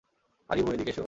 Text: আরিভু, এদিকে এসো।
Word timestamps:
আরিভু, 0.49 0.69
এদিকে 0.71 0.91
এসো। 0.91 0.99